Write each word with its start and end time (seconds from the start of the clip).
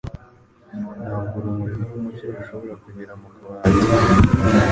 Ntabwo 1.03 1.33
urumuri 1.39 1.73
rwumucyo 1.83 2.25
rushobora 2.35 2.73
kugera 2.83 3.13
mu 3.21 3.27
kabati. 3.35 3.69